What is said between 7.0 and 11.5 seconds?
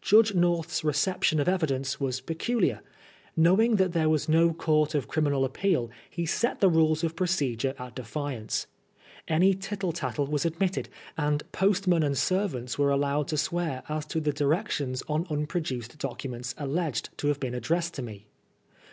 of procedure at defiance. Any tittle tattle was admitted, and